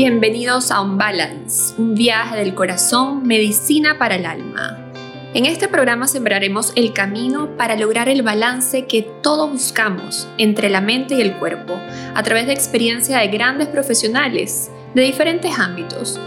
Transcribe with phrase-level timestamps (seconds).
[0.00, 4.78] Bienvenidos a Un Balance, un viaje del corazón, medicina para el alma.
[5.34, 10.80] En este programa sembraremos el camino para lograr el balance que todos buscamos entre la
[10.80, 11.80] mente y el cuerpo,
[12.14, 16.20] a través de experiencia de grandes profesionales de diferentes ámbitos.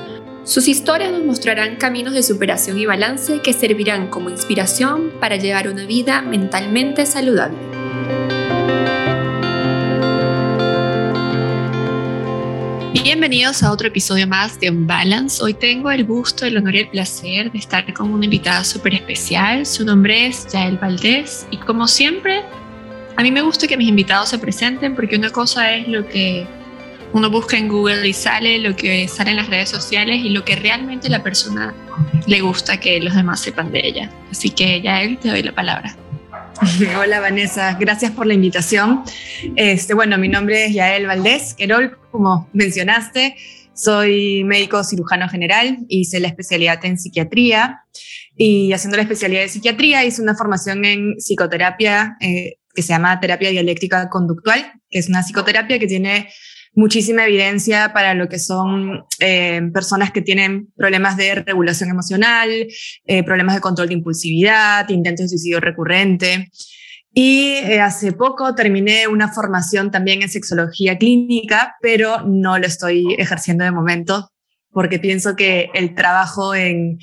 [0.44, 5.70] Sus historias nos mostrarán caminos de superación y balance que servirán como inspiración para llevar
[5.70, 7.81] una vida mentalmente saludable.
[12.94, 15.42] Bienvenidos a otro episodio más de Un Balance.
[15.42, 18.94] Hoy tengo el gusto, el honor y el placer de estar con una invitada súper
[18.94, 19.66] especial.
[19.66, 22.44] Su nombre es Yael Valdés y como siempre,
[23.16, 26.46] a mí me gusta que mis invitados se presenten porque una cosa es lo que
[27.14, 30.44] uno busca en Google y sale, lo que sale en las redes sociales y lo
[30.44, 31.74] que realmente la persona
[32.28, 34.12] le gusta que los demás sepan de ella.
[34.30, 35.96] Así que Yael, te doy la palabra.
[37.00, 39.04] Hola Vanessa, gracias por la invitación.
[39.56, 43.36] Este, bueno, mi nombre es Yael Valdés Querol, como mencionaste.
[43.74, 47.82] Soy médico cirujano general, hice la especialidad en psiquiatría
[48.36, 53.20] y haciendo la especialidad de psiquiatría hice una formación en psicoterapia eh, que se llama
[53.20, 56.30] terapia dialéctica conductual, que es una psicoterapia que tiene
[56.74, 62.50] muchísima evidencia para lo que son eh, personas que tienen problemas de regulación emocional,
[63.06, 66.50] eh, problemas de control de impulsividad, intentos de suicidio recurrente.
[67.14, 73.16] Y eh, hace poco terminé una formación también en sexología clínica, pero no lo estoy
[73.18, 74.32] ejerciendo de momento
[74.72, 76.98] porque pienso que el trabajo en,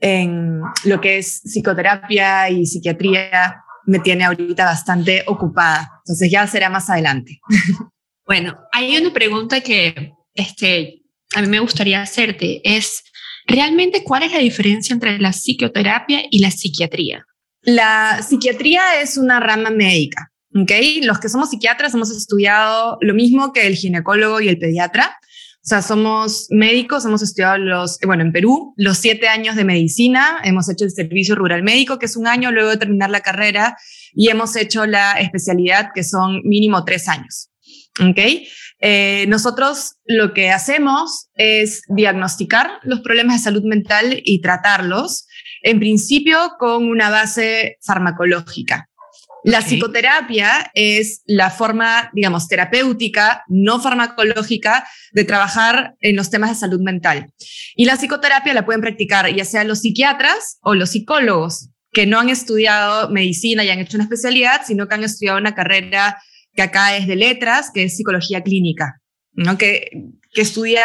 [0.00, 5.88] en lo que es psicoterapia y psiquiatría me tiene ahorita bastante ocupada.
[6.04, 7.38] Entonces ya será más adelante.
[8.26, 11.02] Bueno, hay una pregunta que este,
[11.34, 13.04] a mí me gustaría hacerte, es
[13.46, 17.24] realmente cuál es la diferencia entre la psicoterapia y la psiquiatría.
[17.62, 20.72] La psiquiatría es una rama médica, ¿ok?
[21.02, 25.18] Los que somos psiquiatras hemos estudiado lo mismo que el ginecólogo y el pediatra.
[25.56, 30.38] O sea, somos médicos, hemos estudiado los, bueno, en Perú, los siete años de medicina,
[30.44, 33.76] hemos hecho el servicio rural médico, que es un año luego de terminar la carrera,
[34.14, 37.50] y hemos hecho la especialidad, que son mínimo tres años.
[38.00, 38.18] ¿Ok?
[38.78, 45.26] Eh, nosotros lo que hacemos es diagnosticar los problemas de salud mental y tratarlos,
[45.62, 48.88] en principio con una base farmacológica.
[49.44, 56.56] La psicoterapia es la forma, digamos, terapéutica, no farmacológica, de trabajar en los temas de
[56.56, 57.32] salud mental.
[57.76, 62.18] Y la psicoterapia la pueden practicar ya sea los psiquiatras o los psicólogos que no
[62.18, 66.20] han estudiado medicina y han hecho una especialidad, sino que han estudiado una carrera
[66.56, 69.00] que acá es de letras, que es psicología clínica,
[69.32, 69.58] ¿no?
[69.58, 69.90] que,
[70.32, 70.84] que estudia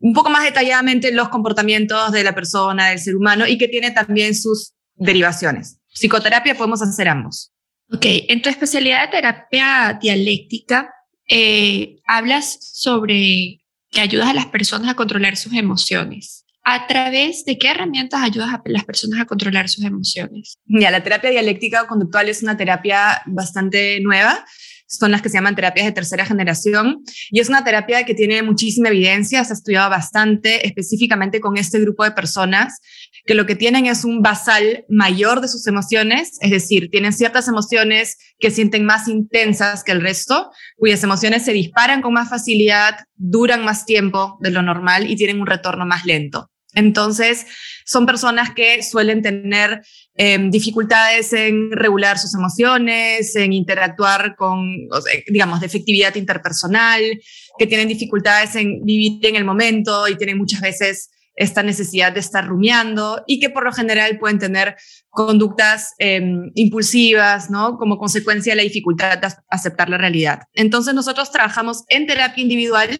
[0.00, 3.90] un poco más detalladamente los comportamientos de la persona, del ser humano, y que tiene
[3.90, 5.78] también sus derivaciones.
[5.92, 7.52] Psicoterapia podemos hacer ambos.
[7.90, 10.92] Ok, en tu especialidad de terapia dialéctica,
[11.28, 13.60] eh, hablas sobre
[13.90, 16.44] que ayudas a las personas a controlar sus emociones.
[16.62, 20.58] ¿A través de qué herramientas ayudas a las personas a controlar sus emociones?
[20.66, 24.44] Ya, la terapia dialéctica conductual es una terapia bastante nueva
[24.88, 28.42] son las que se llaman terapias de tercera generación y es una terapia que tiene
[28.42, 32.80] muchísima evidencia, se ha estudiado bastante específicamente con este grupo de personas
[33.26, 37.46] que lo que tienen es un basal mayor de sus emociones, es decir, tienen ciertas
[37.46, 42.96] emociones que sienten más intensas que el resto, cuyas emociones se disparan con más facilidad,
[43.16, 46.50] duran más tiempo de lo normal y tienen un retorno más lento.
[46.78, 47.44] Entonces,
[47.84, 49.82] son personas que suelen tener
[50.14, 54.88] em, dificultades en regular sus emociones, en interactuar con,
[55.26, 57.02] digamos, de efectividad interpersonal,
[57.58, 62.20] que tienen dificultades en vivir en el momento y tienen muchas veces esta necesidad de
[62.20, 64.76] estar rumiando y que por lo general pueden tener
[65.08, 67.76] conductas em, impulsivas, ¿no?
[67.76, 70.42] Como consecuencia de la dificultad de aceptar la realidad.
[70.54, 72.98] Entonces nosotros trabajamos en terapia individual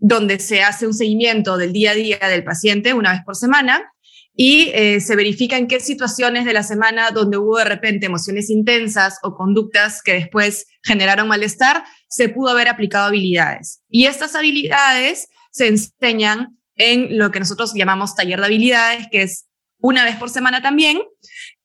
[0.00, 3.92] donde se hace un seguimiento del día a día del paciente una vez por semana
[4.34, 8.48] y eh, se verifica en qué situaciones de la semana donde hubo de repente emociones
[8.48, 13.82] intensas o conductas que después generaron malestar, se pudo haber aplicado habilidades.
[13.90, 19.46] Y estas habilidades se enseñan en lo que nosotros llamamos taller de habilidades, que es
[19.78, 21.02] una vez por semana también,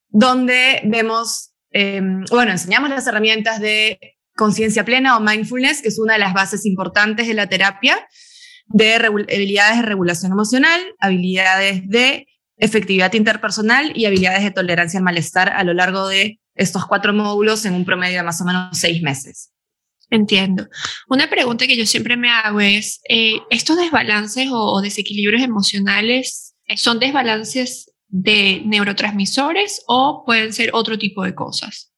[0.10, 4.00] donde vemos, em, bueno, enseñamos las herramientas de
[4.36, 8.06] conciencia plena o mindfulness, que es una de las bases importantes de la terapia,
[8.68, 12.28] de habilidades de regulación emocional, habilidades de
[12.58, 17.66] efectividad interpersonal y habilidades de tolerancia al malestar a lo largo de estos cuatro módulos
[17.66, 19.52] en un promedio de más o menos seis meses.
[20.10, 20.68] Entiendo.
[21.10, 27.00] Una pregunta que yo siempre me hago es, eh, ¿estos desbalances o, desequilibrios emocionales son
[27.00, 31.92] desbalances de neurotransmisores o pueden ser otro tipo de cosas?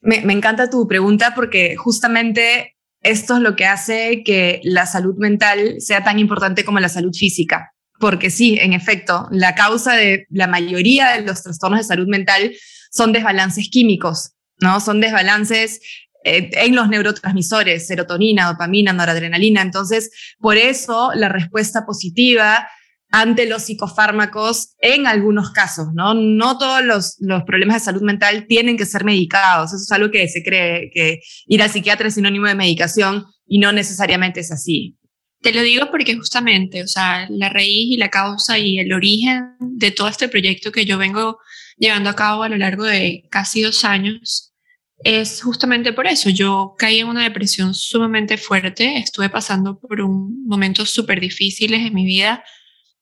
[0.00, 2.73] Me, me encanta tu pregunta porque justamente
[3.04, 7.14] esto es lo que hace que la salud mental sea tan importante como la salud
[7.14, 7.72] física.
[8.00, 12.52] Porque sí, en efecto, la causa de la mayoría de los trastornos de salud mental
[12.90, 14.80] son desbalances químicos, ¿no?
[14.80, 15.80] Son desbalances
[16.24, 19.62] eh, en los neurotransmisores, serotonina, dopamina, noradrenalina.
[19.62, 20.10] Entonces,
[20.40, 22.66] por eso la respuesta positiva
[23.14, 26.14] ante los psicofármacos en algunos casos, ¿no?
[26.14, 29.72] No todos los, los, problemas de salud mental tienen que ser medicados.
[29.72, 33.60] Eso es algo que se cree, que ir al psiquiatra es sinónimo de medicación y
[33.60, 34.98] no necesariamente es así.
[35.40, 39.44] Te lo digo porque justamente, o sea, la raíz y la causa y el origen
[39.60, 41.38] de todo este proyecto que yo vengo
[41.76, 44.52] llevando a cabo a lo largo de casi dos años
[44.98, 46.30] es justamente por eso.
[46.30, 51.94] Yo caí en una depresión sumamente fuerte, estuve pasando por un momentos súper difíciles en
[51.94, 52.42] mi vida,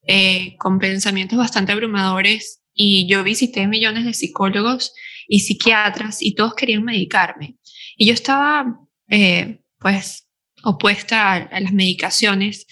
[0.07, 4.93] eh, con pensamientos bastante abrumadores y yo visité millones de psicólogos
[5.29, 7.57] y psiquiatras y todos querían medicarme.
[7.97, 10.29] Y yo estaba, eh, pues,
[10.65, 12.67] opuesta a, las medicaciones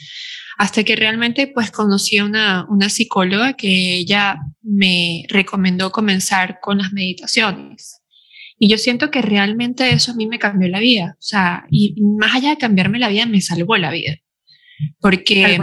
[0.59, 6.79] hasta que realmente, pues, conocí a una, una psicóloga que ella me recomendó comenzar con
[6.79, 8.01] las meditaciones.
[8.59, 11.17] Y yo siento que realmente eso a mí me cambió la vida.
[11.19, 14.17] O sea, y más allá de cambiarme la vida, me salvó la vida.
[14.99, 15.59] Porque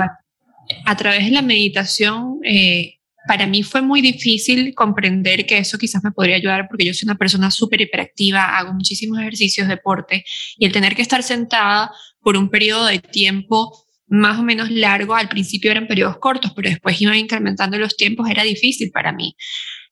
[0.85, 2.95] a través de la meditación, eh,
[3.27, 7.07] para mí fue muy difícil comprender que eso quizás me podría ayudar porque yo soy
[7.07, 10.23] una persona súper hiperactiva, hago muchísimos ejercicios, deporte,
[10.57, 11.91] y el tener que estar sentada
[12.21, 16.69] por un periodo de tiempo más o menos largo, al principio eran periodos cortos, pero
[16.69, 19.35] después iban incrementando los tiempos, era difícil para mí.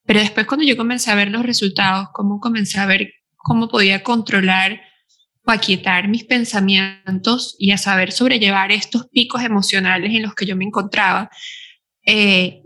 [0.06, 4.04] Pero después cuando yo comencé a ver los resultados, cómo comencé a ver cómo podía
[4.04, 4.82] controlar
[5.46, 10.56] o aquietar mis pensamientos y a saber sobrellevar estos picos emocionales en los que yo
[10.56, 11.30] me encontraba,
[12.06, 12.62] eh,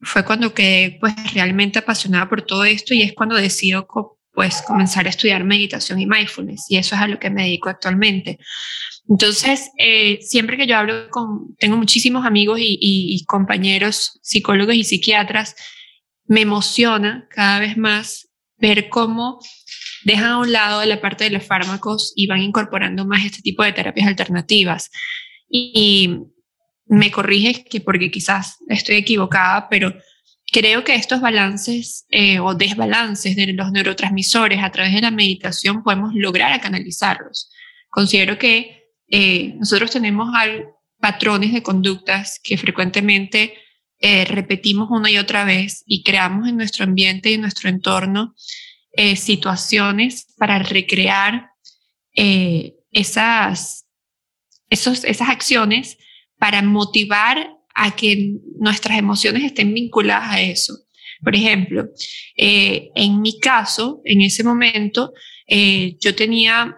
[0.00, 3.86] fue cuando quedé pues realmente apasionada por todo esto y es cuando decido
[4.32, 7.70] pues comenzar a estudiar meditación y mindfulness y eso es a lo que me dedico
[7.70, 8.38] actualmente.
[9.08, 15.54] Entonces, eh, siempre que yo hablo con, tengo muchísimos amigos y compañeros psicólogos y psiquiatras
[16.26, 19.38] me emociona cada vez más ver cómo
[20.04, 23.62] dejan a un lado la parte de los fármacos y van incorporando más este tipo
[23.62, 24.90] de terapias alternativas.
[25.48, 26.18] Y,
[26.86, 29.92] me corriges que porque quizás estoy equivocada, pero
[30.52, 35.82] creo que estos balances eh, o desbalances de los neurotransmisores a través de la meditación
[35.82, 37.50] podemos lograr canalizarlos.
[37.90, 40.28] Considero que eh, nosotros tenemos
[41.00, 43.54] patrones de conductas que frecuentemente
[43.98, 48.34] eh, repetimos una y otra vez y creamos en nuestro ambiente y en nuestro entorno
[48.96, 51.50] eh, situaciones para recrear
[52.14, 53.86] eh, esas,
[54.70, 55.98] esos, esas acciones
[56.38, 60.74] para motivar a que nuestras emociones estén vinculadas a eso.
[61.22, 61.88] Por ejemplo,
[62.36, 65.12] en mi caso, en ese momento,
[65.48, 66.76] yo tenía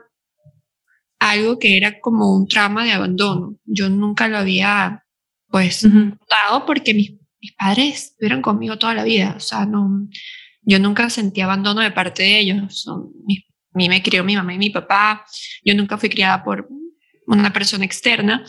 [1.19, 3.57] algo que era como un trauma de abandono.
[3.65, 5.05] Yo nunca lo había
[5.49, 5.83] pues
[6.29, 10.09] dado porque mis, mis, padres estuvieron conmigo toda la vida, o sea, no,
[10.69, 13.43] yo nunca sentí abandono de parte de ellos, Son, mi,
[13.73, 15.25] mí me crió mi mamá y mi papá,
[15.65, 16.69] yo nunca fui criada por
[17.27, 18.45] una persona externa,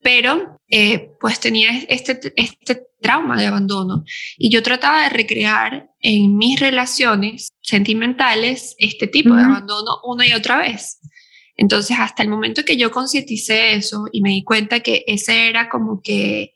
[0.00, 4.04] pero eh, pues tenía este, este trauma de abandono.
[4.38, 10.32] Y yo trataba de recrear en mis relaciones sentimentales este tipo de abandono una y
[10.32, 11.00] otra vez.
[11.54, 15.68] Entonces, hasta el momento que yo concienticé eso y me di cuenta que ese era
[15.68, 16.54] como que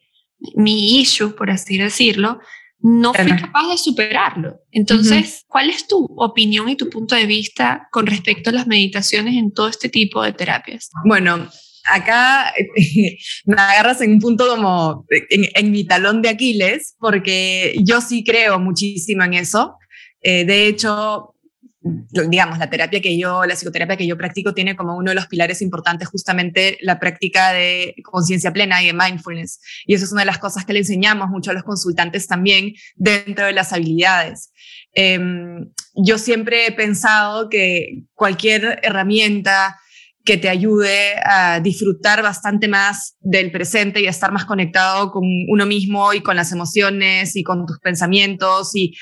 [0.54, 2.40] mi issue, por así decirlo,
[2.82, 4.60] no fui capaz de superarlo.
[4.72, 9.36] Entonces, ¿cuál es tu opinión y tu punto de vista con respecto a las meditaciones
[9.36, 10.90] en todo este tipo de terapias?
[11.04, 11.48] Bueno,
[11.84, 12.52] acá
[13.46, 18.24] me agarras en un punto como en, en, mi talón de Aquiles, porque yo sí
[18.24, 19.76] creo muchísimo en eso.
[20.20, 21.34] Eh, de hecho,
[21.82, 25.26] digamos, la terapia que yo, la psicoterapia que yo practico tiene como uno de los
[25.26, 29.60] pilares importantes justamente la práctica de conciencia plena y de mindfulness.
[29.86, 32.74] Y eso es una de las cosas que le enseñamos mucho a los consultantes también
[32.96, 34.52] dentro de las habilidades.
[34.94, 39.78] Em, yo siempre he pensado que cualquier herramienta
[40.24, 45.24] que te ayude a disfrutar bastante más del presente y a estar más conectado con
[45.48, 48.94] uno mismo y con las emociones y con tus pensamientos y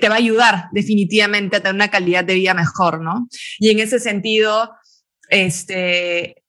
[0.00, 3.28] te va a ayudar definitivamente a tener una calidad de vida mejor, ¿no?
[3.58, 4.70] Y en ese sentido,
[5.28, 6.40] este,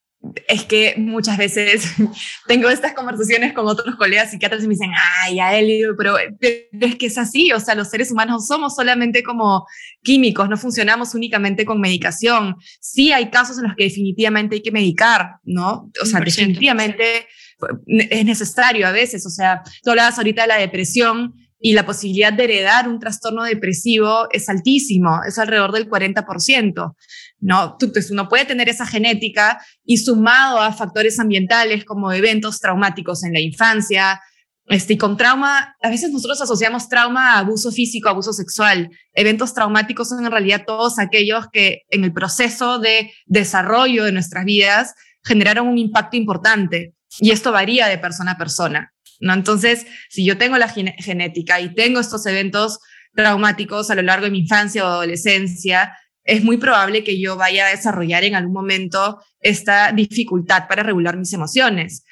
[0.47, 1.93] es que muchas veces
[2.47, 4.91] tengo estas conversaciones con otros colegas psiquiatras y me dicen,
[5.23, 9.23] ay, a él, pero, es que es así, o sea, los seres humanos somos solamente
[9.23, 9.65] como
[10.03, 12.55] químicos, no funcionamos únicamente con medicación.
[12.79, 15.89] Sí hay casos en los que definitivamente hay que medicar, ¿no?
[16.01, 17.27] O sea, definitivamente
[17.87, 22.33] es necesario a veces, o sea, tú hablabas ahorita de la depresión y la posibilidad
[22.33, 26.95] de heredar un trastorno depresivo es altísimo, es alrededor del 40%.
[27.39, 27.77] ¿no?
[27.79, 33.33] Entonces uno puede tener esa genética y sumado a factores ambientales como eventos traumáticos en
[33.33, 34.19] la infancia,
[34.67, 38.89] este, y con trauma, a veces nosotros asociamos trauma a abuso físico, abuso sexual.
[39.13, 44.45] Eventos traumáticos son en realidad todos aquellos que en el proceso de desarrollo de nuestras
[44.45, 44.93] vidas
[45.25, 46.93] generaron un impacto importante.
[47.19, 48.93] Y esto varía de persona a persona.
[49.21, 49.33] ¿No?
[49.33, 52.79] Entonces, si yo tengo la genética y tengo estos eventos
[53.15, 57.67] traumáticos a lo largo de mi infancia o adolescencia, es muy probable que yo vaya
[57.67, 62.03] a desarrollar en algún momento esta dificultad para regular mis emociones.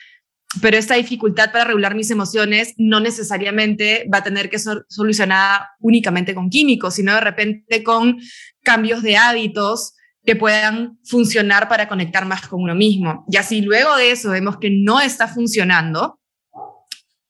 [0.62, 5.70] Pero esta dificultad para regular mis emociones no necesariamente va a tener que ser solucionada
[5.80, 8.18] únicamente con químicos, sino de repente con
[8.64, 9.94] cambios de hábitos
[10.26, 13.26] que puedan funcionar para conectar más con uno mismo.
[13.30, 16.19] Y así luego de eso vemos que no está funcionando,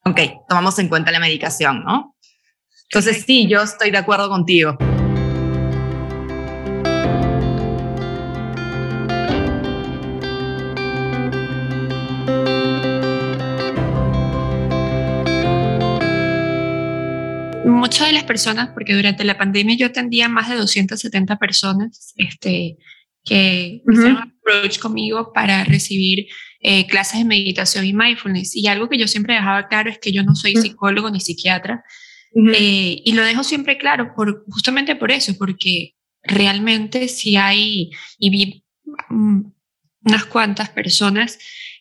[0.10, 2.16] ok, tomamos en cuenta la medicación, ¿no?
[2.84, 4.78] Entonces sí, yo estoy de acuerdo contigo.
[17.66, 22.78] muchas de las personas, porque durante la pandemia yo atendía más de 270 personas este,
[23.24, 26.28] que hicieron un approach conmigo para recibir
[26.60, 28.56] eh, clases de meditación y mindfulness.
[28.56, 31.84] Y algo que yo siempre dejaba claro es que yo no soy psicólogo ni psiquiatra.
[32.54, 37.90] Eh, y lo dejo siempre claro, por, justamente por eso, porque realmente si hay,
[38.20, 38.66] y vi
[39.10, 39.42] mm,
[40.06, 41.40] unas cuantas personas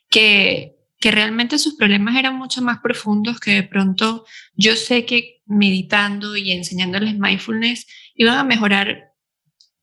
[0.09, 5.43] que que realmente sus problemas eran mucho más profundos que de pronto yo sé que
[5.47, 9.13] meditando y enseñándoles mindfulness iban a mejorar,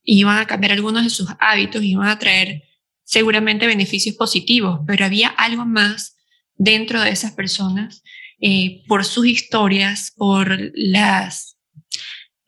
[0.03, 2.63] iban a cambiar algunos de sus hábitos, iban a traer
[3.05, 6.17] seguramente beneficios positivos, pero había algo más
[6.55, 8.03] dentro de esas personas
[8.41, 11.57] eh, por sus historias, por las,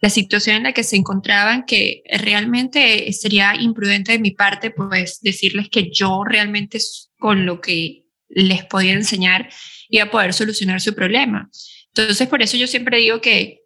[0.01, 5.19] la situación en la que se encontraban, que realmente sería imprudente de mi parte pues
[5.21, 6.79] decirles que yo realmente
[7.19, 9.49] con lo que les podía enseñar
[9.87, 11.49] y a poder solucionar su problema.
[11.95, 13.61] Entonces, por eso yo siempre digo que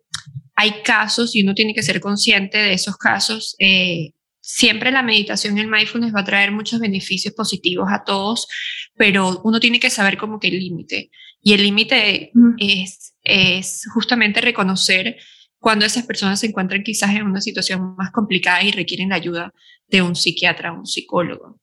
[0.55, 3.55] hay casos y uno tiene que ser consciente de esos casos.
[3.60, 8.48] Eh, siempre la meditación el mindfulness va a traer muchos beneficios positivos a todos,
[8.95, 11.12] pero uno tiene que saber como que el límite.
[11.41, 15.17] Y el límite es, es justamente reconocer
[15.60, 19.53] cuando esas personas se encuentran quizás en una situación más complicada y requieren la ayuda
[19.88, 21.60] de un psiquiatra o un psicólogo.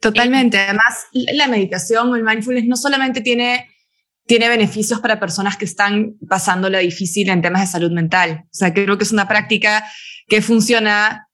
[0.00, 0.58] Totalmente.
[0.58, 3.68] Además, la meditación o el mindfulness no solamente tiene,
[4.26, 8.44] tiene beneficios para personas que están pasando lo difícil en temas de salud mental.
[8.44, 9.84] O sea, creo que es una práctica
[10.26, 11.27] que funciona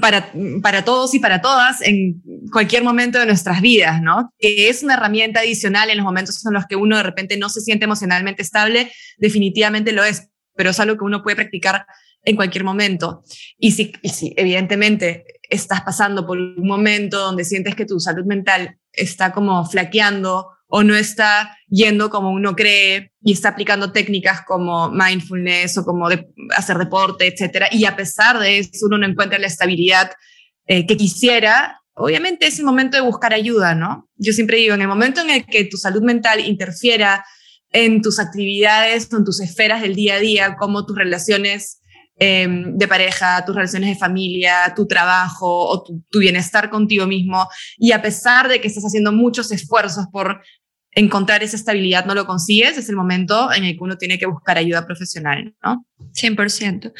[0.00, 4.32] para, para todos y para todas en cualquier momento de nuestras vidas, ¿no?
[4.38, 7.48] Que es una herramienta adicional en los momentos en los que uno de repente no
[7.48, 11.86] se siente emocionalmente estable, definitivamente lo es, pero es algo que uno puede practicar
[12.22, 13.22] en cualquier momento.
[13.58, 18.24] Y si, y si evidentemente estás pasando por un momento donde sientes que tu salud
[18.24, 24.42] mental está como flaqueando o no está yendo como uno cree y está aplicando técnicas
[24.46, 26.08] como mindfulness o como
[26.56, 30.10] hacer deporte, etcétera, y a pesar de eso uno no encuentra la estabilidad
[30.66, 34.08] eh, que quisiera, obviamente es el momento de buscar ayuda, ¿no?
[34.16, 37.24] Yo siempre digo, en el momento en el que tu salud mental interfiera
[37.70, 41.80] en tus actividades, en tus esferas del día a día, como tus relaciones
[42.16, 47.48] Em, de pareja, tus relaciones de familia, tu trabajo o tu, bienestar contigo mismo.
[47.76, 50.40] Y a pesar de que estás haciendo muchos esfuerzos por
[50.92, 54.26] encontrar esa estabilidad, no lo consigues, es el momento en el que uno tiene que
[54.26, 55.84] buscar ayuda profesional, ¿no?
[56.12, 56.92] 100%.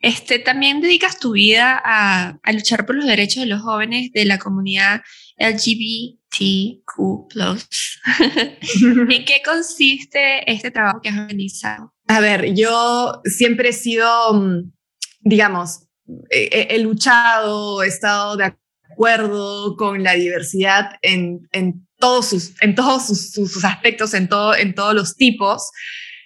[0.00, 4.24] Este, también dedicas tu vida a, a luchar por los derechos de los jóvenes de
[4.24, 5.02] la comunidad
[5.38, 6.88] LGBTQ+.
[9.10, 11.95] ¿En qué consiste este trabajo que has realizado?
[12.08, 14.72] A ver, yo siempre he sido, mm,
[15.20, 15.86] digamos,
[16.30, 18.54] he, luchado, he estado de
[18.92, 24.74] acuerdo con la diversidad en, en todos, sus, en todos sus, aspectos, en, todo, en
[24.74, 25.70] todos los tipos.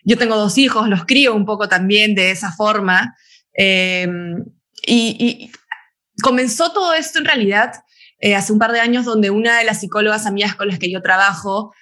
[0.05, 3.15] Yo tengo dos hijos, los crío un poco también de esa forma.
[3.55, 4.45] Em,
[4.87, 5.51] y,
[6.23, 7.73] comenzó todo esto en realidad
[8.19, 10.91] eh, hace un par de años donde una de las psicólogas amigas con las que
[10.91, 11.73] yo trabajo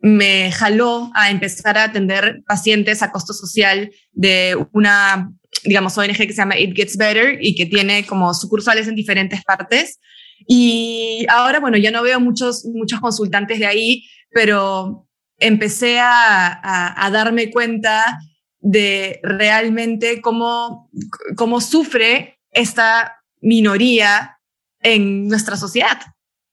[0.00, 5.32] me jaló a empezar a atender pacientes a costo social de una,
[5.64, 9.42] digamos, ONG que se llama It Gets Better y que tiene como sucursales en diferentes
[9.44, 9.98] partes.
[10.46, 17.10] Y ahora, bueno, ya no veo muchos, muchos consultantes de ahí, pero empecé a, a,
[17.10, 18.18] darme cuenta
[18.60, 20.90] de realmente cómo,
[21.36, 24.38] cómo sufre esta minoría
[24.80, 25.98] en nuestra sociedad.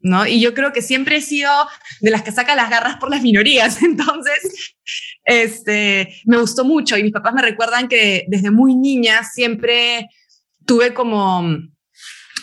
[0.06, 0.28] ¿No?
[0.28, 1.52] Y yo creo que siempre he sido
[2.00, 4.76] de las que saca las garras por las minorías, entonces,
[5.26, 10.08] este, me gustó mucho y mis papás me recuerdan que desde muy niña siempre
[10.66, 11.44] tuve como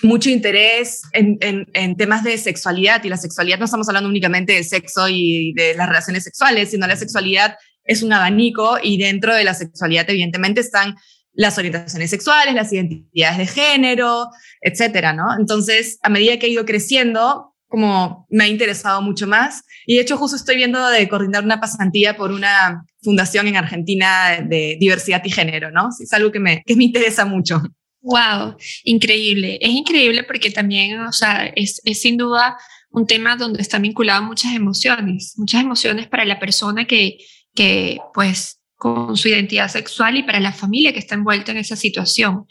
[0.03, 4.65] mucho interés en, en, temas de sexualidad y la sexualidad no estamos hablando únicamente de
[4.65, 9.45] sexo y de las relaciones sexuales, sino la sexualidad es un abanico y dentro de
[9.45, 10.97] la sexualidad evidentemente están
[11.35, 14.29] las orientaciones sexuales, las identidades de género,
[14.61, 15.27] etcétera, ¿no?
[15.39, 19.65] Entonces, a medida que he ido creciendo, como me ha interesado mucho más.
[19.87, 24.43] Y de hecho, justo estoy viendo de coordinar una pasantía por una fundación en Argentina
[24.47, 25.89] de diversidad y género, ¿no?
[25.89, 27.63] Es algo que me, que me interesa mucho.
[28.03, 29.59] Wow, increíble.
[29.63, 32.59] Es increíble porque también, o sea, es, es sin duda
[32.91, 37.17] un tema donde están vinculadas muchas emociones, muchas emociones para la persona que,
[37.55, 41.77] que pues con su identidad sexual y para la familia que está envuelta en esa
[41.77, 42.45] situación.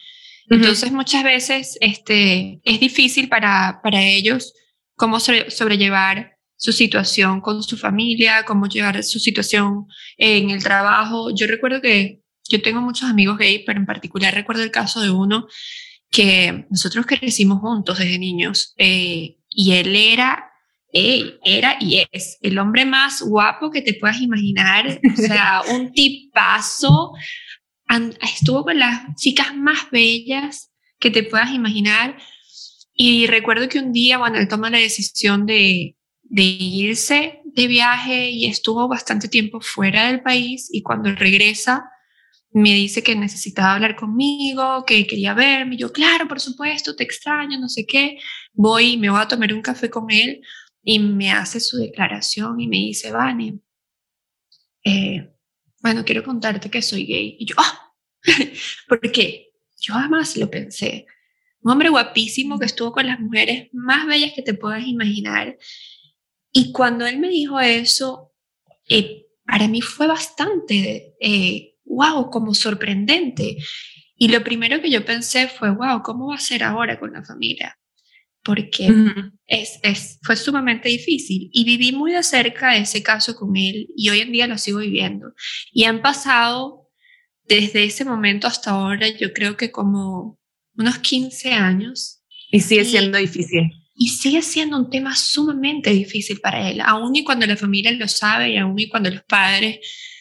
[0.50, 4.56] Entonces muchas veces este, es difícil para, para ellos
[5.02, 11.32] cómo sobrellevar su situación con su familia, cómo llevar su situación en el trabajo.
[11.36, 15.10] Yo recuerdo que yo tengo muchos amigos gays, pero en particular recuerdo el caso de
[15.10, 15.48] uno
[16.12, 20.52] que nosotros crecimos juntos desde niños eh, y él era
[20.94, 27.14] era y es el hombre más guapo que te puedas imaginar, o sea, un tipazo,
[28.22, 32.18] estuvo con las chicas más bellas que te puedas imaginar.
[33.04, 35.98] Y recuerdo que un día, bueno, él toma la decisión de,
[36.30, 41.90] irse de viaje y estuvo bastante tiempo fuera del país y cuando regresa
[42.52, 45.78] me dice que necesitaba hablar conmigo, que quería verme.
[45.78, 48.20] Yo, claro, por supuesto, te extraño, no sé qué.
[48.54, 50.40] Voy me voy a tomar un café con él
[50.84, 53.60] y me hace su declaración y me dice, Vani,
[54.84, 55.28] eh,
[55.82, 57.36] bueno, quiero contarte que soy gay.
[57.40, 57.96] Y yo, ¡ah!
[58.88, 59.54] ¿Por qué?
[59.80, 61.08] Yo jamás lo pensé.
[61.62, 65.58] Un hombre guapísimo que estuvo con las mujeres más bellas que te puedas imaginar.
[66.52, 68.34] Y cuando él me dijo eso,
[68.90, 73.58] eh, para mí fue bastante, eh, wow, como sorprendente.
[74.16, 77.24] Y lo primero que yo pensé fue, wow, ¿cómo va a ser ahora con la
[77.24, 77.78] familia?
[78.44, 78.90] porque
[79.48, 84.10] es, es, fue sumamente difícil y viví muy de cerca ese caso con él y
[84.10, 85.34] hoy en día lo sigo viviendo.
[85.72, 86.90] Y han pasado
[87.44, 90.40] desde ese momento hasta ahora, yo creo que como
[90.82, 92.22] unos 15 años.
[92.52, 93.72] Y sigue siendo difícil.
[93.96, 98.08] Y sigue siendo un tema sumamente difícil para él, aún y cuando la familia lo
[98.08, 99.80] sabe y aún y cuando los padres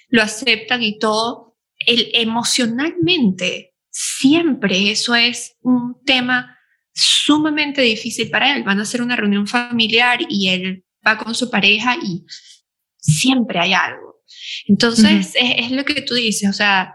[0.08, 6.56] lo aceptan y todo, él, emocionalmente siempre eso es un tema
[6.92, 8.62] sumamente difícil para él.
[8.62, 12.24] Van a hacer una reunión familiar y él va con su pareja y
[12.96, 14.22] siempre hay algo.
[14.66, 16.94] Entonces, es, lo que tú dices, o sea,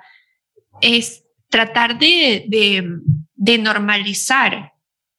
[0.81, 2.87] es tratar de, de,
[3.35, 4.73] normalizar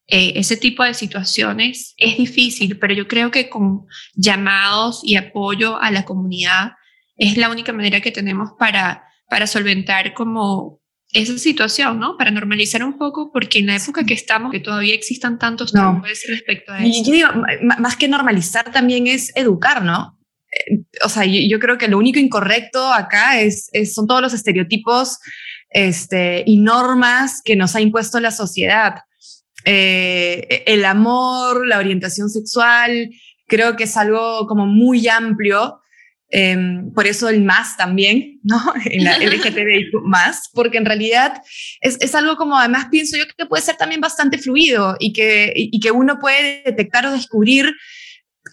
[0.09, 5.81] eh, ese tipo de situaciones es difícil, pero yo creo que con llamados y apoyo
[5.81, 6.73] a la comunidad
[7.17, 10.81] es la única manera que tenemos para, para solventar como
[11.13, 12.17] esa situación, ¿no?
[12.17, 16.03] Para normalizar un poco, porque en la época que estamos, que todavía existan tantos no.
[16.29, 17.05] respecto a eso.
[17.05, 17.29] Yo digo,
[17.79, 20.19] más que normalizar también es educar, ¿no?
[20.53, 25.19] Eh, o sea, yo, creo que lo único incorrecto acá es, son todos los estereotipos
[25.71, 29.01] este, y normas que nos ha impuesto la sociedad.
[29.65, 33.11] Eh, el amor, la orientación sexual,
[33.47, 35.81] creo que es algo como muy amplio
[36.29, 38.61] Em, por eso el más también, ¿no?
[38.85, 41.41] En la LGTBI más, porque en realidad
[41.81, 45.53] es, es, algo como, además pienso yo que puede ser también bastante fluido y que,
[45.55, 47.73] y que uno puede detectar o descubrir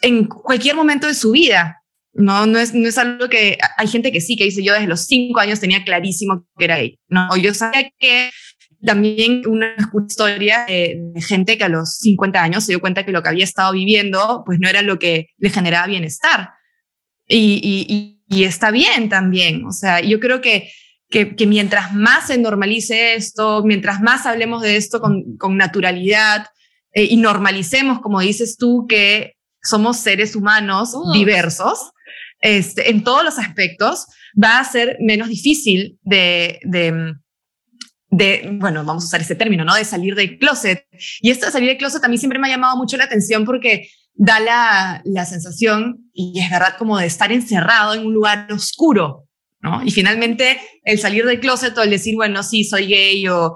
[0.01, 1.82] en cualquier momento de su vida.
[2.13, 4.87] No, no es, no es algo que hay gente que sí, que dice yo desde
[4.87, 6.99] los cinco años tenía clarísimo que era gay.
[7.07, 8.29] No, yo sabía que
[8.85, 9.75] también una
[10.07, 13.29] historia de, de, gente que a los 50 años se dio cuenta que lo que
[13.29, 16.49] había estado viviendo pues no era lo que le generaba bienestar
[17.27, 19.65] y, está bien también.
[19.65, 20.69] O sea, yo creo que,
[21.09, 26.47] que, mientras más se normalice esto, mientras más hablemos de esto con, naturalidad
[26.93, 31.91] eh, y normalicemos, como dices tú, que somos seres humanos diversos
[32.43, 34.05] este, en todos los aspectos,
[34.41, 36.59] va a ser menos difícil de,
[38.51, 39.73] bueno, vamos a usar ese término, ¿no?
[39.75, 40.85] De salir del closet.
[41.21, 43.89] Y esto de salir del closet mí siempre me ha llamado mucho la atención porque
[44.13, 49.23] da la, la, sensación, y es verdad, como de estar encerrado en un lugar oscuro.
[49.85, 53.55] Y finalmente el salir del closet o el decir, bueno, sí, soy gay o,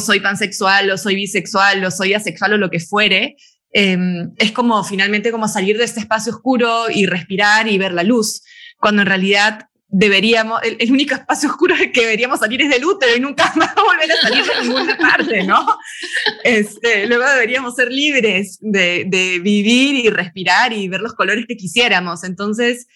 [0.00, 3.36] soy pansexual o soy bisexual o soy asexual o lo que fuere,
[3.72, 8.02] em, es como finalmente como salir de este espacio oscuro y respirar y ver la
[8.02, 8.42] luz,
[8.78, 13.20] cuando en realidad deberíamos, el, único espacio oscuro que deberíamos salir es del útero y
[13.20, 15.66] nunca más volver a salir de ninguna parte, ¿no?
[16.44, 21.56] Este, luego deberíamos ser libres de, de, vivir y respirar y ver los colores que
[21.56, 22.22] quisiéramos.
[22.22, 22.86] Entonces,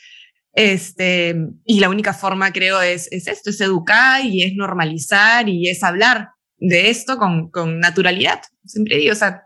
[0.54, 1.34] este,
[1.64, 5.82] y la única forma, creo, es, es esto, es educar y es normalizar y es
[5.82, 6.28] hablar
[6.68, 8.40] de esto con, con naturalidad.
[8.64, 9.44] Siempre digo, o sea,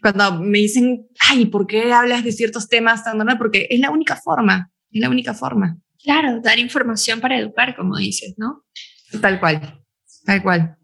[0.00, 3.38] cuando me dicen, ay, ¿por qué hablas de ciertos temas tan normal?
[3.38, 5.78] Porque es la única forma, es la única forma.
[6.02, 8.64] Claro, dar información para educar, como dices, ¿no?
[9.20, 9.82] Tal cual,
[10.24, 10.76] tal cual.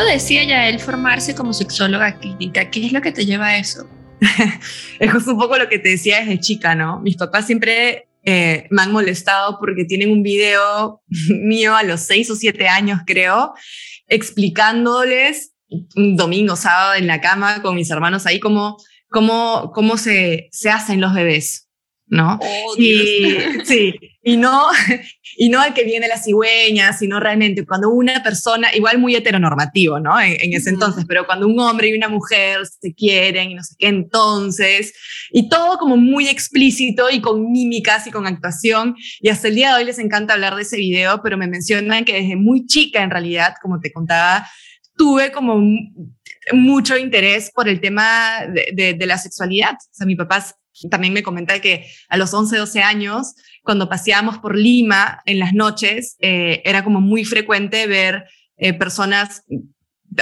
[0.00, 2.70] ¿Cuándo decía ya él formarse como sexóloga clínica?
[2.70, 3.86] ¿Qué es lo que te lleva a eso?
[4.98, 7.00] es un poco lo que te decía desde chica, ¿no?
[7.00, 12.30] Mis papás siempre eh, me han molestado porque tienen un video mío a los seis
[12.30, 13.52] o siete años, creo,
[14.06, 15.52] explicándoles
[15.94, 18.78] un domingo, sábado en la cama con mis hermanos ahí cómo,
[19.10, 21.68] cómo, cómo se, se hacen los bebés.
[22.10, 22.38] ¿no?
[22.42, 24.68] Oh, y, sí, y no,
[25.36, 29.98] y no al que viene la cigüeña, sino realmente cuando una persona, igual muy heteronormativo,
[29.98, 30.20] ¿no?
[30.20, 33.74] En, ese entonces, pero cuando un hombre y una mujer se quieren y no sé
[33.78, 34.92] qué, entonces,
[35.30, 39.70] y todo como muy explícito y con mímicas y con actuación, y hasta el día
[39.70, 43.02] de hoy les encanta hablar de ese video, pero me mencionan que desde muy chica,
[43.02, 44.46] en realidad, como te contaba,
[44.96, 45.62] tuve como
[46.52, 48.40] mucho interés por el tema
[48.74, 49.74] de, de la sexualidad.
[49.74, 50.44] O sea, mi papá
[50.88, 55.52] también me comenta que a los 11, 12 años, cuando paseábamos por Lima en las
[55.52, 58.24] noches, eh, era como muy frecuente ver
[58.56, 59.42] eh, personas,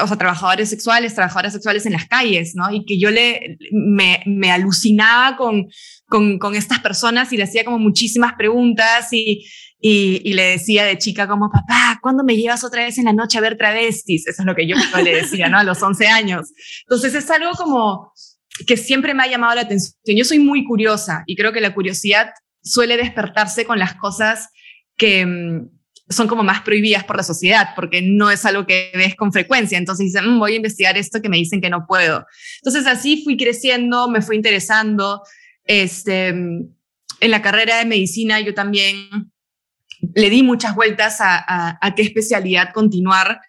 [0.01, 2.71] o sea, trabajadores sexuales, trabajadoras sexuales en las calles, ¿no?
[2.73, 5.68] Y que yo le, me, me alucinaba con,
[6.09, 9.44] con, estas personas y le hacía como muchísimas preguntas y,
[9.81, 13.12] y, y, le decía de chica como, papá, ¿cuándo me llevas otra vez en la
[13.12, 14.27] noche a ver travestis?
[14.27, 15.59] Eso es lo que yo le decía, ¿no?
[15.59, 16.53] A los 11 años.
[16.83, 18.12] Entonces es algo como
[18.66, 19.94] que siempre me ha llamado la atención.
[20.05, 22.31] Yo soy muy curiosa y creo que la curiosidad
[22.62, 24.49] suele despertarse con las cosas
[24.97, 25.71] que mm,
[26.11, 29.79] son como más prohibidas por la sociedad, porque no es algo que ves con frecuencia.
[29.79, 32.27] Entonces dicen, mm, voy a investigar esto que me dicen que no puedo.
[32.62, 35.23] Entonces así fui creciendo, me fui interesando.
[35.64, 36.75] Este, mm,
[37.21, 39.33] en la carrera de medicina yo también
[40.14, 43.40] le di muchas vueltas a, a qué especialidad continuar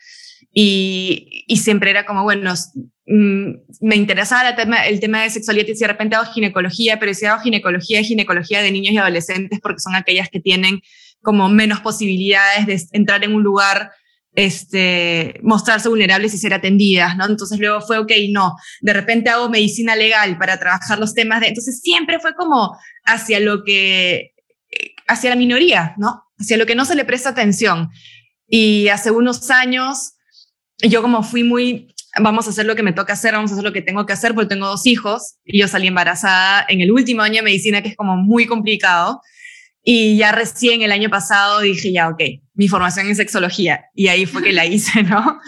[0.52, 2.54] y, y, siempre era como, bueno,
[3.12, 7.26] me interesaba el tema, el tema de sexualidad y de repente hago ginecología, pero si
[7.26, 10.82] hago ginecología, ginecología de niños y adolescentes porque son aquellas que tienen
[11.22, 13.92] como menos posibilidades de entrar en un lugar,
[14.36, 17.26] este, mostrarse vulnerables y ser atendidas, ¿no?
[17.26, 21.48] Entonces luego fue, ok, no, de repente hago medicina legal para trabajar los temas de,
[21.48, 24.34] entonces siempre fue como hacia lo que,
[25.08, 26.26] hacia la minoría, ¿no?
[26.38, 27.90] Hacia lo que no se le presta atención.
[28.48, 30.14] Y hace unos años,
[30.78, 33.64] yo como fui muy vamos a hacer lo que me toca hacer, vamos a hacer
[33.64, 36.92] lo que tengo que hacer, porque tengo dos hijos y yo salí embarazada en el
[36.92, 39.22] último año de medicina, que es como muy complicado.
[39.82, 42.22] Y ya recién el año pasado dije, ya, ok,
[42.54, 43.86] mi formación en sexología.
[43.96, 45.40] Y ahí fue que la hice, ¿no?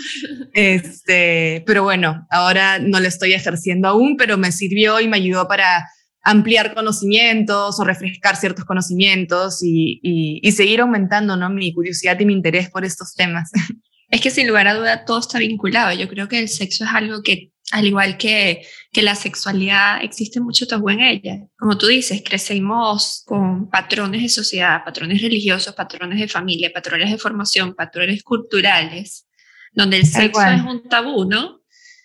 [0.53, 5.47] Este, pero bueno, ahora no la estoy ejerciendo aún, pero me sirvió y me ayudó
[5.47, 5.85] para
[6.23, 11.49] ampliar conocimientos o refrescar ciertos conocimientos y, y, y seguir aumentando, ¿no?
[11.49, 13.51] Mi curiosidad y mi interés por estos temas.
[14.11, 15.93] Es que sin lugar a duda todo está vinculado.
[15.93, 20.41] Yo creo que el sexo es algo que, al igual que, que la sexualidad, existe
[20.41, 21.39] mucho tabú en ella.
[21.57, 27.17] Como tú dices, crecemos con patrones de sociedad, patrones religiosos, patrones de familia, patrones de
[27.17, 29.27] formación, patrones culturales,
[29.71, 31.61] donde el sexo es un tabú, ¿no?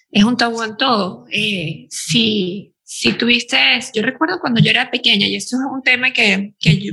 [0.08, 1.26] Es un tabú en todo.
[1.32, 3.58] Eh, si, si tuviste,
[3.92, 6.92] yo recuerdo cuando yo era pequeña, y esto es un tema que, que yo,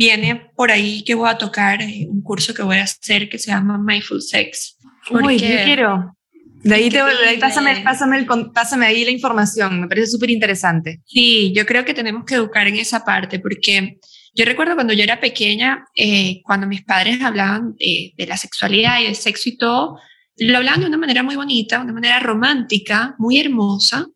[0.00, 3.38] viene por ahí que voy a tocar eh, un curso que voy a hacer que
[3.38, 4.78] se llama Mindful Sex.
[5.10, 6.16] Uy, yo quiero.
[6.62, 10.30] De ahí, te, de ahí pásame, pásame, el, pásame ahí la información, me parece súper
[10.30, 11.02] interesante.
[11.04, 13.98] Sí, yo creo que tenemos que educar en esa parte porque
[14.34, 19.00] yo recuerdo cuando yo era pequeña, eh, cuando mis padres hablaban de, de la sexualidad
[19.00, 19.98] y del sexo y todo,
[20.38, 24.06] lo hablaban de una manera muy bonita, de una manera romántica, muy hermosa,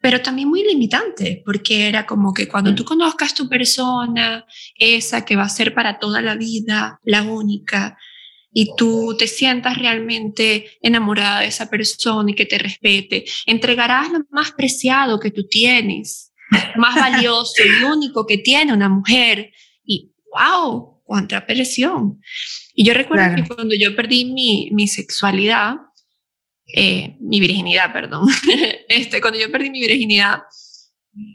[0.00, 5.36] pero también muy limitante, porque era como que cuando tú conozcas tu persona, esa que
[5.36, 7.98] va a ser para toda la vida, la única,
[8.52, 14.20] y tú te sientas realmente enamorada de esa persona y que te respete, entregarás lo
[14.30, 16.32] más preciado que tú tienes,
[16.76, 19.52] más valioso y único que tiene una mujer.
[19.84, 22.20] Y wow, cuánta presión.
[22.74, 25.76] Y yo recuerdo que cuando yo perdí mi, mi sexualidad,
[26.74, 28.28] eh, mi virginidad, perdón.
[28.88, 30.42] este, cuando yo perdí mi virginidad,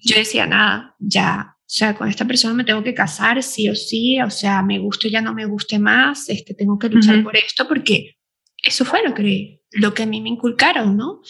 [0.04, 3.76] yo decía, nada, ya, o sea, con esta persona me tengo que casar, sí o
[3.76, 7.36] sí, o sea, me guste ya no me guste más, este, tengo que luchar por
[7.36, 8.18] esto porque
[8.64, 11.22] eso fue lo que, lo que a mí me inculcaron, ¿no?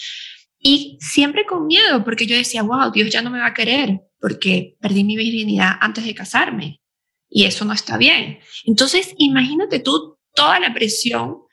[0.59, 4.01] Y siempre con miedo, porque yo decía, wow, Dios ya no me va a querer,
[4.19, 6.81] porque perdí mi virginidad antes de casarme.
[7.29, 8.39] Y eso no está bien.
[8.65, 11.44] Entonces, imagínate tú toda la presión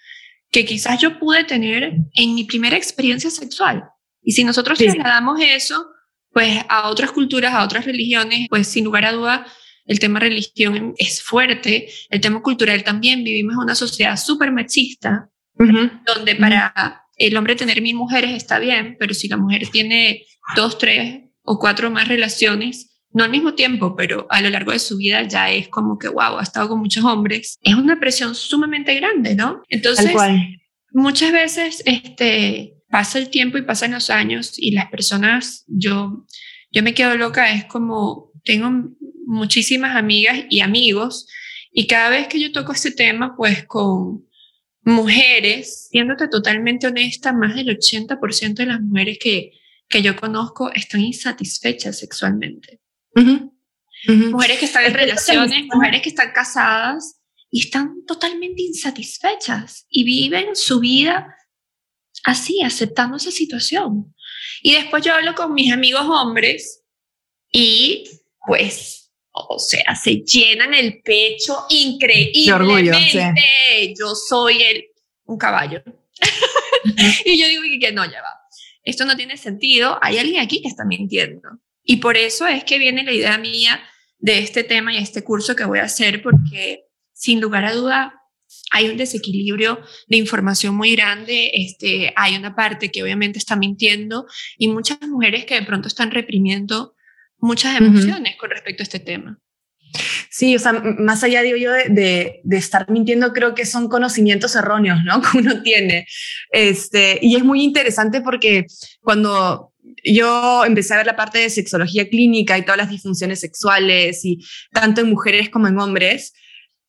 [0.52, 3.84] que quizás yo pude tener en mi primera experiencia sexual.
[4.22, 5.86] Y si nosotros trasladamos eso,
[6.30, 9.46] pues a otras culturas, a otras religiones, pues sin lugar a duda,
[9.86, 15.30] el tema religión es fuerte, el tema cultural también, vivimos en una sociedad súper machista,
[15.56, 20.78] donde para el hombre tener mil mujeres está bien, pero si la mujer tiene dos,
[20.78, 24.96] tres o cuatro más relaciones, no al mismo tiempo, pero a lo largo de su
[24.96, 27.58] vida ya es como que, wow, ha estado con muchos hombres.
[27.62, 29.62] Es una presión sumamente grande, ¿no?
[29.68, 30.12] Entonces,
[30.92, 36.24] muchas veces este, pasa el tiempo y pasan los años y las personas, yo,
[36.70, 38.70] yo me quedo loca, es como, tengo
[39.26, 41.28] muchísimas amigas y amigos
[41.72, 44.26] y cada vez que yo toco este tema, pues con
[44.84, 49.52] mujeres, siéndote totalmente honesta, más del 80% de las mujeres que,
[49.88, 52.81] que yo conozco están insatisfechas sexualmente.
[53.14, 57.20] Mujeres que están en relaciones, mujeres que están casadas
[57.50, 61.36] y están totalmente insatisfechas y viven su vida
[62.24, 64.14] así, aceptando esa situación.
[64.62, 66.82] Y después yo hablo con mis amigos hombres
[67.50, 68.04] y
[68.46, 73.94] pues, o sea, se llenan el pecho increíblemente.
[73.98, 74.84] Yo soy el,
[75.24, 75.82] un caballo.
[77.24, 78.42] y yo digo que no, ya va.
[78.84, 79.98] Esto no tiene sentido.
[80.02, 81.48] Hay alguien aquí que está mintiendo.
[81.84, 83.82] Y por eso es que viene la idea mía
[84.18, 88.14] de este tema y este curso que voy a hacer, porque sin lugar a duda
[88.70, 94.26] hay un desequilibrio de información muy grande, este, hay una parte que obviamente está mintiendo
[94.56, 96.94] y muchas mujeres que de pronto están reprimiendo
[97.38, 99.38] muchas emociones con respecto a este tema.
[100.30, 104.56] Sí, o sea, más allá, digo yo, de, de, estar mintiendo, creo que son conocimientos
[104.56, 105.20] erróneos, ¿no?
[105.32, 106.06] Que uno tiene.
[106.50, 108.64] Este, y es muy interesante porque
[109.02, 109.71] cuando
[110.04, 114.44] yo empecé a ver la parte de sexología clínica y todas las disfunciones sexuales, y
[114.72, 116.32] tanto en mujeres como en hombres,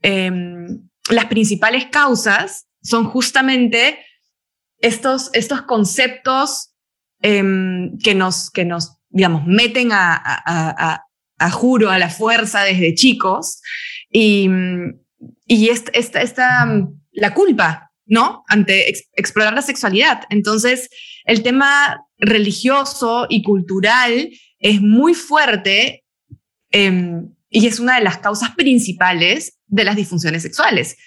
[0.02, 4.00] em, las principales causas son justamente
[4.80, 6.74] estos, estos conceptos
[7.22, 11.06] em, que, nos, que nos, digamos, meten a, a,
[11.40, 13.62] a, juro, a la fuerza desde chicos,
[14.12, 14.50] y,
[15.48, 16.68] y esta, esta, esta,
[17.12, 18.44] la culpa, ¿no?
[18.48, 20.24] Ante explorar la sexualidad.
[20.30, 20.90] Entonces,
[21.26, 26.04] el tema religioso y cultural es muy fuerte
[26.72, 30.98] em, y es una de las causas principales de las disfunciones sexuales.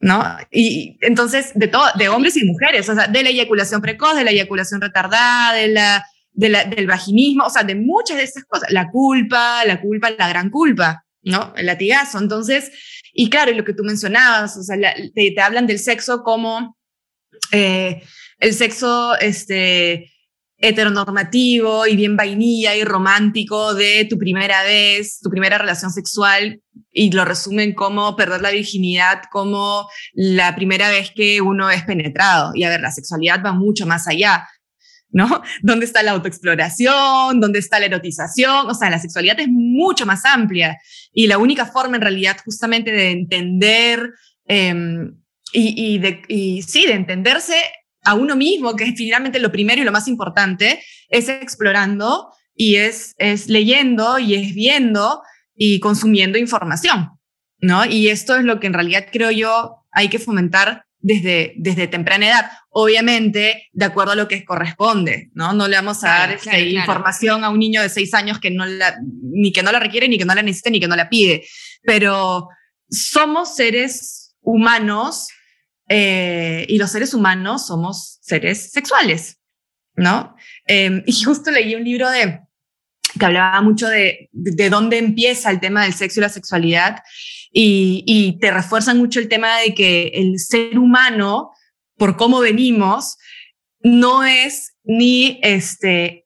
[0.00, 0.22] ¿No?
[0.50, 4.24] Y entonces, de, todo, de hombres y mujeres, o sea, de la eyaculación precoz, de
[4.24, 8.90] la eyaculación retardada, de la, del vaginismo, o sea, de muchas de esas cosas, la
[8.90, 11.54] culpa, la culpa, la gran culpa, ¿no?
[11.56, 12.18] El latigazo.
[12.18, 12.70] Entonces,
[13.14, 14.76] y claro, lo que tú mencionabas, o sea,
[15.14, 16.76] te, hablan del sexo como
[17.52, 18.02] eh,
[18.44, 20.12] el sexo este,
[20.58, 26.60] heteronormativo y bien vainilla y romántico de tu primera vez, tu primera relación sexual,
[26.92, 32.50] y lo resumen como perder la virginidad, como la primera vez que uno es penetrado.
[32.54, 34.46] Y a ver, la sexualidad va mucho más allá.
[35.08, 35.40] ¿No?
[35.62, 37.40] ¿Dónde está la autoexploración?
[37.40, 38.68] ¿Dónde está la erotización?
[38.68, 40.76] O sea, la sexualidad es mucho más amplia
[41.14, 44.10] y la única forma en realidad justamente de entender
[44.46, 45.16] em,
[45.50, 47.54] y, de, y sí, de entenderse
[48.04, 52.76] a uno mismo, que es finalmente lo primero y lo más importante, es explorando y
[52.76, 55.22] es, es leyendo y es viendo
[55.56, 57.10] y consumiendo información,
[57.58, 57.84] ¿no?
[57.84, 62.26] Y esto es lo que en realidad creo yo hay que fomentar desde, desde temprana
[62.26, 65.52] edad, obviamente de acuerdo a lo que corresponde, ¿no?
[65.52, 68.64] No le vamos a dar esa información a un niño de seis años que no
[68.64, 71.10] la, ni que no la requiere, ni que no la necesite, ni que no la
[71.10, 71.44] pide,
[71.82, 72.48] pero
[72.88, 75.28] somos seres humanos
[75.88, 79.38] eh, y los seres humanos somos seres sexuales,
[79.96, 80.34] ¿no?
[80.66, 82.40] Em, y justo leí un libro de,
[83.18, 87.02] que hablaba mucho de, de, dónde empieza el tema del sexo y la sexualidad
[87.52, 91.52] y, y te refuerzan mucho el tema de que el ser humano,
[91.96, 93.16] por cómo venimos,
[93.80, 96.23] no es ni este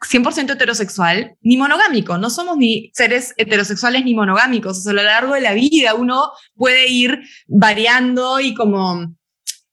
[0.00, 2.18] 100% heterosexual ni monogámico.
[2.18, 4.78] No somos ni seres heterosexuales ni monogámicos.
[4.78, 9.14] O sea, a lo largo de la vida uno puede ir variando y como,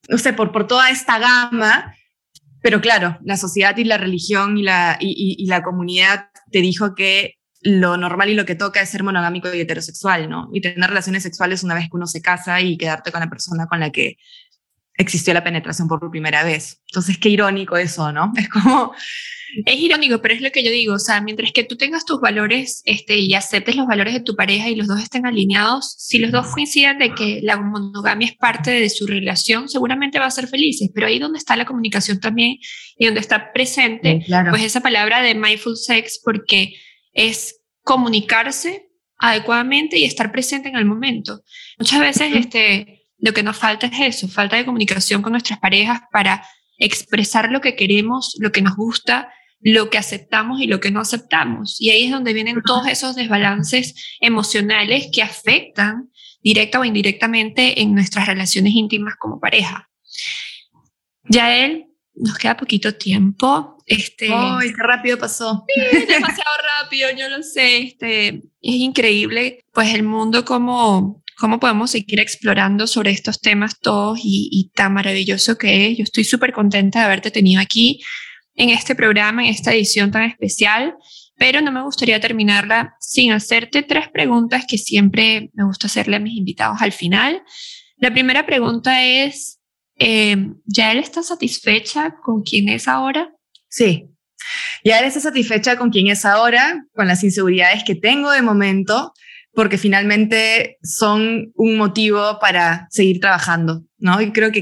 [0.10, 1.96] no sé, por, por toda esta gama.
[2.62, 7.36] Pero claro, la sociedad y la religión y la, y, la comunidad te dijo que
[7.62, 10.50] lo normal y lo que toca es ser monogámico y heterosexual, ¿no?
[10.52, 13.68] Y tener relaciones sexuales una vez que uno se casa y quedarte con la persona
[13.68, 14.18] con la que
[14.98, 16.82] existió la penetración por primera vez.
[16.88, 18.34] Entonces, qué irónico eso, ¿no?
[18.38, 18.94] Es como...
[19.66, 22.20] Es irónico, pero es lo que yo digo, o sea, mientras que tú tengas tus
[22.20, 26.18] valores este, y aceptes los valores de tu pareja y los dos estén alineados, si
[26.18, 30.32] los dos coinciden de que la monogamia es parte de su relación, seguramente va a
[30.32, 32.58] ser felices, pero ahí donde está la comunicación también
[32.98, 36.74] y donde está presente, pues esa palabra de mindful sex, porque
[37.14, 41.42] es comunicarse adecuadamente y estar presente en el momento.
[41.78, 46.02] Muchas veces este, lo que nos falta es eso, falta de comunicación con nuestras parejas
[46.12, 46.46] para
[46.78, 49.30] expresar lo que queremos, lo que nos gusta,
[49.66, 51.82] lo que aceptamos y lo que no aceptamos.
[51.82, 56.12] Y ahí es donde vienen todos esos desbalances emocionales que afectan
[56.44, 59.90] directa o indirectamente en nuestras relaciones íntimas como pareja.
[61.24, 63.80] Ya él, nos queda poquito tiempo.
[63.88, 65.66] Este, ¡Ay, qué rápido pasó!
[66.08, 66.52] demasiado
[66.84, 67.78] rápido, yo lo sé.
[67.80, 74.20] Este, es increíble, pues el mundo como cómo podemos seguir explorando sobre estos temas todos
[74.24, 75.98] y, tan maravilloso que es.
[75.98, 78.02] Yo estoy súper contenta de haberte tenido aquí
[78.56, 80.96] en este programa, en esta edición tan especial,
[81.38, 86.20] pero no me gustaría terminarla sin hacerte tres preguntas que siempre me gusta hacerle a
[86.20, 87.44] mis invitados al final.
[87.98, 89.60] La primera pregunta es,
[89.98, 93.34] eh, ¿ya él está satisfecha con quién es ahora?
[93.68, 94.10] Sí,
[94.84, 99.14] ya él está satisfecha con quién es ahora, con las inseguridades que tengo de momento,
[99.54, 104.22] porque finalmente son un motivo para seguir trabajando, ¿no?
[104.22, 104.62] Y creo que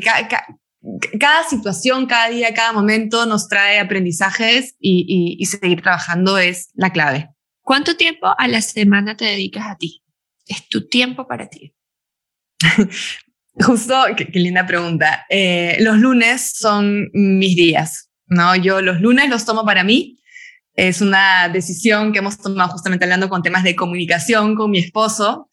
[1.20, 7.30] cada situación, cada día, cada momento nos trae aprendizajes y, seguir trabajando es la clave.
[7.62, 10.04] ¿Cuánto tiempo a la semana te dedicas a ti?
[10.46, 11.74] Es tu tiempo para ti.
[13.62, 15.26] Justo, qué, linda pregunta.
[15.30, 18.56] Eh, los lunes son mis días, ¿no?
[18.56, 20.20] Yo los lunes los tomo para mí
[20.76, 25.50] es una decisión que hemos tomado justamente hablando con temas de comunicación con mi esposo.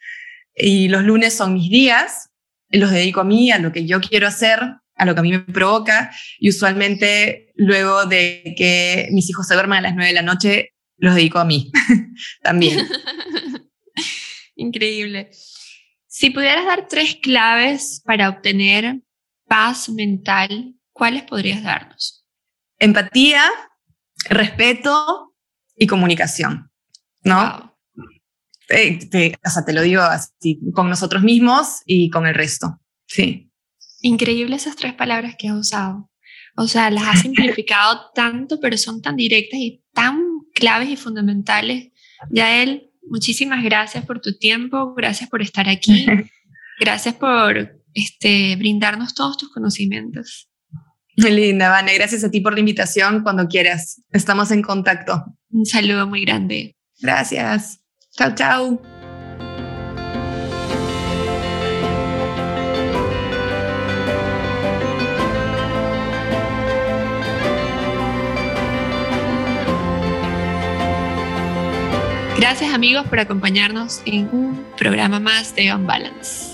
[0.55, 2.31] Y los lunes son mis días,
[2.71, 4.61] los dedico a mí, a lo que yo quiero hacer,
[5.01, 6.15] a lo que a mí me provoca.
[6.39, 10.75] Y usualmente luego de que mis hijos se duerman a las nueve de la noche,
[10.99, 11.73] los dedico a mí
[12.43, 12.87] también.
[14.55, 15.31] Increíble.
[16.07, 19.01] Si pudieras dar tres claves para obtener
[19.49, 22.27] paz mental, ¿cuáles podrías darnos?
[22.79, 23.43] Empatía,
[24.29, 25.35] respeto
[25.77, 26.71] y comunicación,
[27.23, 27.79] ¿no?
[28.69, 33.50] Te, o sea, te lo digo así, con nosotros mismos y con el resto, sí.
[34.01, 36.11] Increíble esas tres palabras que has usado.
[36.57, 40.21] O sea, las has simplificado tanto, pero son tan directas y tan
[40.55, 41.89] claves y fundamentales.
[42.31, 46.07] Yael, muchísimas gracias por tu tiempo, gracias por estar aquí,
[46.81, 50.49] gracias por este, brindarnos todos tus conocimientos.
[51.17, 51.95] Muy linda, Vane.
[51.95, 53.23] Gracias a ti por la invitación.
[53.23, 55.25] Cuando quieras, estamos en contacto.
[55.51, 56.77] Un saludo muy grande.
[57.01, 57.81] Gracias.
[58.17, 58.90] Chao, chao.
[72.41, 76.50] Gracias amigos por acompañarnos en un programa más de On Balance.